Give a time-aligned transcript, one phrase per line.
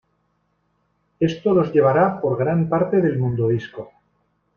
[1.19, 3.91] Esto los llevará por gran parte del Mundodisco.